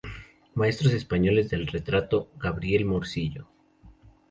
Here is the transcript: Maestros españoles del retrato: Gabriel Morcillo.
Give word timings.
Maestros 0.55 0.93
españoles 0.93 1.51
del 1.51 1.67
retrato: 1.67 2.31
Gabriel 2.35 2.85
Morcillo. 2.85 3.47